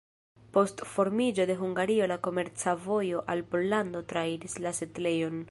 Post 0.55 0.79
formiĝo 0.93 1.45
de 1.51 1.57
Hungario 1.59 2.07
la 2.13 2.17
komerca 2.29 2.75
vojo 2.87 3.23
al 3.35 3.45
Pollando 3.53 4.05
trairis 4.15 4.59
la 4.67 4.75
setlejon. 4.83 5.39